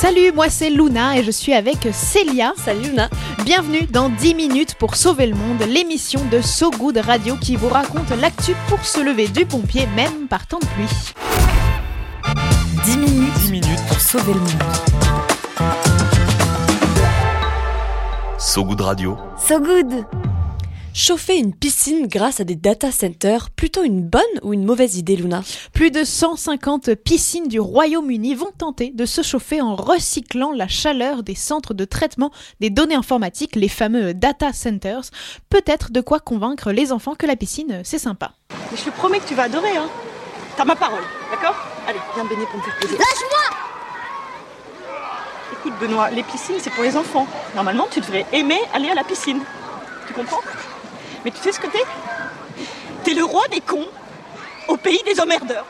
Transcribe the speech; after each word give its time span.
Salut, 0.00 0.30
moi 0.32 0.48
c'est 0.48 0.70
Luna 0.70 1.18
et 1.18 1.24
je 1.24 1.32
suis 1.32 1.52
avec 1.52 1.88
Célia. 1.92 2.52
Salut 2.56 2.90
Luna. 2.90 3.10
Bienvenue 3.44 3.84
dans 3.90 4.08
10 4.08 4.36
minutes 4.36 4.76
pour 4.76 4.94
sauver 4.94 5.26
le 5.26 5.34
monde, 5.34 5.60
l'émission 5.62 6.24
de 6.30 6.40
So 6.40 6.70
Good 6.70 6.98
Radio 6.98 7.34
qui 7.34 7.56
vous 7.56 7.68
raconte 7.68 8.08
l'actu 8.10 8.54
pour 8.68 8.84
se 8.84 9.00
lever 9.00 9.26
du 9.26 9.44
pompier 9.44 9.88
même 9.96 10.28
par 10.28 10.46
temps 10.46 10.60
de 10.60 10.66
pluie. 10.66 11.14
10 12.84 12.96
minutes, 12.96 13.34
10 13.38 13.50
minutes 13.50 13.86
pour 13.88 14.00
sauver 14.00 14.34
le 14.34 14.38
monde. 14.38 14.62
So 18.38 18.64
Good 18.64 18.80
Radio. 18.80 19.18
So 19.36 19.58
Good. 19.58 20.27
Chauffer 20.94 21.38
une 21.38 21.54
piscine 21.54 22.08
grâce 22.08 22.40
à 22.40 22.44
des 22.44 22.56
data 22.56 22.90
centers, 22.90 23.50
plutôt 23.50 23.84
une 23.84 24.02
bonne 24.02 24.22
ou 24.42 24.52
une 24.52 24.64
mauvaise 24.64 24.96
idée, 24.96 25.14
Luna 25.16 25.42
Plus 25.72 25.90
de 25.92 26.02
150 26.02 26.94
piscines 26.96 27.46
du 27.46 27.60
Royaume-Uni 27.60 28.34
vont 28.34 28.50
tenter 28.56 28.90
de 28.90 29.06
se 29.06 29.22
chauffer 29.22 29.60
en 29.60 29.76
recyclant 29.76 30.50
la 30.52 30.66
chaleur 30.66 31.22
des 31.22 31.36
centres 31.36 31.72
de 31.72 31.84
traitement 31.84 32.32
des 32.58 32.70
données 32.70 32.96
informatiques, 32.96 33.54
les 33.54 33.68
fameux 33.68 34.12
data 34.12 34.52
centers. 34.52 35.02
Peut-être 35.50 35.92
de 35.92 36.00
quoi 36.00 36.18
convaincre 36.18 36.72
les 36.72 36.90
enfants 36.90 37.14
que 37.14 37.26
la 37.26 37.36
piscine, 37.36 37.80
c'est 37.84 37.98
sympa. 37.98 38.32
Mais 38.70 38.76
je 38.76 38.84
te 38.84 38.90
promets 38.90 39.20
que 39.20 39.28
tu 39.28 39.34
vas 39.34 39.44
adorer, 39.44 39.76
hein. 39.76 39.88
T'as 40.56 40.64
ma 40.64 40.74
parole, 40.74 41.04
d'accord? 41.30 41.54
Allez, 41.86 42.00
viens 42.14 42.24
me 42.24 42.28
baigner 42.28 42.46
pour 42.46 42.58
me 42.58 42.64
faire 42.64 42.76
plaisir. 42.76 42.98
Lâche-moi 42.98 43.56
Écoute, 45.52 45.72
Benoît, 45.80 46.10
les 46.10 46.24
piscines, 46.24 46.56
c'est 46.58 46.70
pour 46.70 46.82
les 46.82 46.96
enfants. 46.96 47.26
Normalement, 47.54 47.86
tu 47.90 48.00
devrais 48.00 48.26
aimer 48.32 48.58
aller 48.74 48.88
à 48.88 48.94
la 48.94 49.04
piscine. 49.04 49.40
Tu 50.08 50.12
comprends? 50.12 50.40
Mais 51.24 51.30
tu 51.30 51.38
sais 51.38 51.52
ce 51.52 51.60
que 51.60 51.66
t'es? 51.66 51.84
T'es 53.04 53.14
le 53.14 53.24
roi 53.24 53.46
des 53.48 53.60
cons 53.60 53.88
au 54.68 54.76
pays 54.76 55.00
des 55.06 55.20
emmerdeurs. 55.20 55.66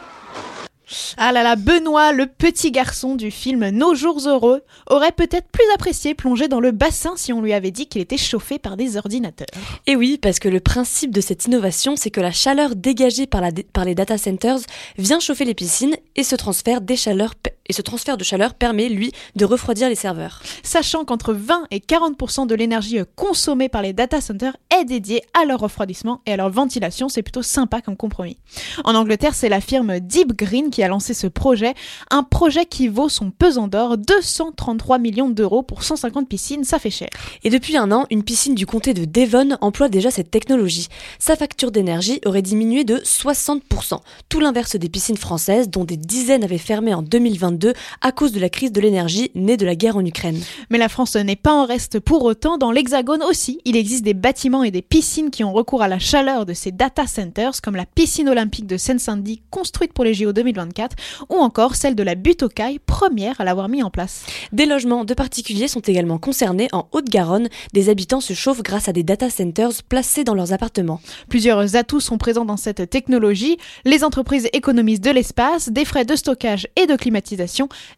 Ah 1.19 1.33
là 1.33 1.43
là, 1.43 1.57
Benoît, 1.57 2.13
le 2.13 2.27
petit 2.27 2.71
garçon 2.71 3.15
du 3.15 3.31
film 3.31 3.69
Nos 3.69 3.95
jours 3.95 4.27
heureux, 4.27 4.63
aurait 4.89 5.13
peut-être 5.13 5.49
plus 5.49 5.65
apprécié 5.75 6.15
plonger 6.15 6.49
dans 6.49 6.61
le 6.61 6.71
bassin 6.71 7.13
si 7.17 7.33
on 7.33 7.43
lui 7.43 7.53
avait 7.53 7.71
dit 7.71 7.87
qu'il 7.87 8.01
était 8.01 8.17
chauffé 8.17 8.59
par 8.59 8.77
des 8.77 8.97
ordinateurs. 8.97 9.47
Et 9.87 9.97
oui, 9.97 10.19
parce 10.21 10.39
que 10.39 10.49
le 10.49 10.61
principe 10.61 11.11
de 11.11 11.21
cette 11.21 11.45
innovation, 11.45 11.97
c'est 11.97 12.11
que 12.11 12.21
la 12.21 12.33
chaleur 12.33 12.75
dégagée 12.75 13.27
par, 13.27 13.41
la, 13.41 13.51
par 13.73 13.85
les 13.85 13.95
data 13.95 14.17
centers 14.17 14.61
vient 14.97 15.21
chauffer 15.21 15.45
les 15.45 15.55
piscines 15.55 15.97
et 16.17 16.23
ce 16.23 16.37
transfert, 16.37 16.81
des 16.81 16.97
chaleurs, 16.97 17.35
et 17.69 17.73
ce 17.73 17.83
transfert 17.83 18.17
de 18.17 18.25
chaleur 18.25 18.55
permet, 18.55 18.89
lui, 18.89 19.13
de 19.37 19.45
refroidir 19.45 19.89
les 19.89 19.95
serveurs. 19.95 20.41
Sachant 20.63 21.05
qu'entre 21.05 21.33
20 21.33 21.67
et 21.71 21.81
40% 21.81 22.47
de 22.47 22.55
l'énergie 22.55 22.99
consommée 23.15 23.69
par 23.69 23.83
les 23.83 23.93
data 23.93 24.21
centers 24.21 24.57
est 24.79 24.85
dédiée 24.85 25.23
à 25.39 25.45
leur 25.45 25.61
refroidissement 25.61 26.23
et 26.27 26.33
à 26.33 26.37
leur 26.37 26.51
ventilation, 26.51 27.09
c'est 27.09 27.23
plutôt 27.23 27.43
sympa 27.43 27.81
comme 27.81 27.97
compromis. 27.97 28.39
En 28.85 28.95
Angleterre, 28.95 29.35
c'est 29.35 29.49
la 29.49 29.61
firme 29.61 30.01
Deep 30.01 30.33
Green 30.33 30.71
qui 30.71 30.83
a 30.83 30.89
lancé 30.89 31.15
ce 31.15 31.27
projet, 31.27 31.75
un 32.11 32.23
projet 32.23 32.65
qui 32.65 32.89
vaut 32.89 33.09
son 33.09 33.31
pesant 33.31 33.69
d'or, 33.69 33.99
233 33.99 34.99
millions 34.99 35.29
d'euros 35.29 35.63
pour 35.63 35.83
150 35.83 36.29
piscines, 36.29 36.65
ça 36.65 36.79
fait 36.79 36.91
cher. 36.91 37.09
Et 37.45 37.51
depuis 37.51 37.77
un 37.77 37.93
an, 37.93 38.07
une 38.11 38.23
piscine 38.23 38.55
du 38.55 38.67
comté 38.67 38.95
de 38.95 39.05
Devon 39.05 39.57
emploie 39.61 39.89
déjà 39.89 40.11
cette 40.11 40.31
technologie. 40.31 40.89
Sa 41.19 41.37
facture 41.37 41.71
d'énergie 41.71 42.21
aurait 42.25 42.43
diminué 42.43 42.85
de 42.85 42.97
60%, 42.97 43.99
tout 44.29 44.41
l'inverse 44.41 44.77
des 44.77 44.89
piscines 44.89 45.17
françaises 45.17 45.69
dont 45.69 45.85
des 45.85 45.97
dizaines 45.97 46.45
avaient 46.45 46.59
fermé 46.59 46.95
en 46.95 47.03
2022 47.03 47.58
à 48.01 48.13
cause 48.13 48.33
de 48.33 48.41
la 48.41 48.49
crise 48.49 48.73
de 48.73 48.81
l'énergie 48.81 49.31
née 49.35 49.57
de 49.57 49.67
la 49.67 49.75
guerre 49.75 49.97
en 49.97 50.05
Ukraine. 50.05 50.41
Mais 50.71 50.79
la 50.79 50.89
France 50.89 51.17
n'est 51.17 51.37
pas 51.37 51.53
en 51.53 51.67
reste 51.67 52.01
pour 52.01 52.25
autant, 52.25 52.59
dans 52.59 52.71
l'Hexagone 52.71 53.23
aussi, 53.23 53.61
il 53.65 53.77
existe 53.77 54.05
des 54.05 54.15
bâtiments 54.15 54.65
et 54.65 54.71
des 54.71 54.83
piscines 54.83 55.31
qui 55.31 55.45
ont 55.45 55.53
recours 55.53 55.83
à 55.83 55.89
la 55.89 55.99
chaleur 55.99 56.47
de 56.47 56.53
ces 56.53 56.73
data 56.73 57.07
centers, 57.07 57.61
comme 57.63 57.77
la 57.77 57.87
piscine 57.87 58.29
olympique 58.29 58.67
de 58.67 58.77
Seine-Saint-Denis 58.77 59.43
construite 59.51 59.93
pour 59.93 60.05
les 60.05 60.15
JO 60.15 60.33
2024, 60.33 60.97
ou 61.29 61.37
encore 61.37 61.75
celle 61.75 61.95
de 61.95 62.03
la 62.03 62.15
butte 62.15 62.43
aux 62.43 62.49
cailles, 62.49 62.79
première 62.79 63.41
à 63.41 63.45
l'avoir 63.45 63.69
mis 63.69 63.83
en 63.83 63.91
place. 63.91 64.25
Des 64.53 64.67
logements 64.67 65.05
de 65.05 65.15
particuliers 65.15 65.69
sont 65.69 65.81
également 65.81 66.19
concernés 66.19 66.69
en 66.73 66.89
Haute-Garonne. 66.93 67.49
Des 67.73 67.89
habitants 67.89 68.21
se 68.21 68.33
chauffent 68.33 68.63
grâce 68.63 68.89
à 68.89 68.93
des 68.93 69.03
data 69.03 69.31
centers 69.31 69.83
placés 69.89 70.25
dans 70.25 70.35
leurs 70.35 70.53
appartements. 70.53 71.01
Plusieurs 71.29 71.77
atouts 71.77 72.01
sont 72.01 72.19
présents 72.19 72.45
dans 72.45 72.57
cette 72.57 72.89
technologie. 72.91 73.59
Les 73.85 74.05
entreprises 74.05 74.49
économisent 74.53 75.01
de 75.01 75.11
l'espace, 75.11 75.69
des 75.69 75.85
frais 75.85 76.05
de 76.05 76.17
stockage 76.17 76.69
et 76.77 76.87
de 76.87 76.97
climatisation, 76.97 77.48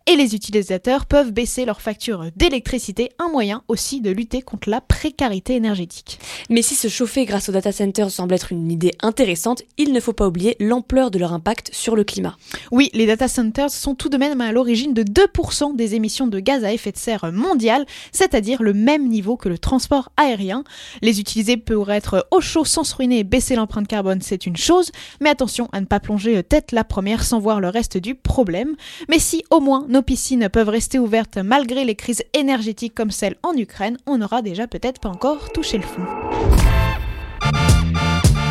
et 0.06 0.16
les 0.16 0.34
utilisateurs 0.34 1.06
peuvent 1.06 1.33
baisser 1.33 1.65
leur 1.65 1.81
facture 1.81 2.27
d'électricité, 2.37 3.11
un 3.19 3.28
moyen 3.28 3.62
aussi 3.69 4.00
de 4.00 4.11
lutter 4.11 4.43
contre 4.43 4.71
la 4.71 4.81
précarité 4.81 5.55
énergétique. 5.55 6.19
Mais 6.49 6.62
si 6.62 6.75
se 6.75 6.88
chauffer 6.88 7.25
grâce 7.25 7.49
aux 7.49 7.53
data 7.53 7.72
centers 7.72 8.10
semble 8.10 8.34
être 8.34 8.53
une 8.53 8.71
idée 8.71 8.93
intéressante, 9.03 9.62
il 9.78 9.93
ne 9.93 10.00
faut 10.00 10.12
pas 10.12 10.27
oublier 10.27 10.56
l'ampleur 10.60 11.10
de 11.10 11.19
leur 11.19 11.33
impact 11.33 11.71
sur 11.72 11.97
le 11.97 12.05
climat. 12.05 12.37
Oui, 12.71 12.91
les 12.93 13.06
data 13.06 13.28
centers 13.28 13.71
sont 13.71 13.94
tout 13.94 14.09
de 14.09 14.16
même 14.16 14.41
à 14.41 14.53
l'origine 14.53 14.94
de 14.94 15.03
2% 15.03 15.77
des 15.77 15.94
émissions 15.94 16.27
de 16.27 16.41
gaz 16.41 16.65
à 16.65 16.72
effet 16.72 16.93
de 16.93 16.97
serre 16.97 17.33
mondiales, 17.33 17.87
c'est-à-dire 18.12 18.62
le 18.62 18.72
même 18.72 19.09
niveau 19.09 19.37
que 19.37 19.49
le 19.49 19.59
transport 19.59 20.10
aérien. 20.16 20.65
Les 21.03 21.21
utiliser 21.21 21.56
pour 21.56 21.91
être 21.91 22.27
au 22.31 22.41
chaud 22.41 22.65
sans 22.65 22.84
se 22.84 22.94
ruiner 22.94 23.21
et 23.21 23.25
baisser 23.25 23.56
l'empreinte 23.56 23.89
carbone, 23.89 24.21
c'est 24.22 24.47
une 24.47 24.56
chose, 24.56 24.91
mais 25.21 25.31
attention 25.31 25.69
à 25.72 25.81
ne 25.81 25.87
pas 25.87 26.00
plonger 26.00 26.43
tête 26.43 26.72
la 26.72 26.84
première 26.84 27.25
sans 27.25 27.39
voir 27.39 27.60
le 27.60 27.69
reste 27.69 27.97
du 27.97 28.15
problème. 28.15 28.77
Mais 29.09 29.19
si 29.41 29.45
au 29.51 29.61
moins 29.61 29.87
nos 29.89 30.03
piscines 30.03 30.49
peuvent 30.49 30.69
rester 30.69 30.99
ouvertes 30.99 31.39
malgré 31.39 31.84
les 31.84 31.95
crises 31.95 32.23
énergétiques 32.34 32.95
comme 32.95 33.11
celle 33.11 33.37
en 33.43 33.55
Ukraine, 33.56 33.97
on 34.06 34.19
n'aura 34.19 34.43
déjà 34.43 34.67
peut-être 34.67 35.01
pas 35.01 35.09
encore 35.09 35.53
touché 35.53 35.78
le 35.78 35.84
fond. 35.84 36.03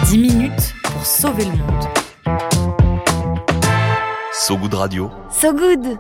10 0.06 0.18
minutes 0.18 0.74
pour 0.84 1.06
sauver 1.06 1.46
le 1.46 1.52
monde. 1.52 2.40
So 4.34 4.58
Good 4.58 4.74
Radio. 4.74 5.12
So 5.32 5.54
Good 5.54 6.00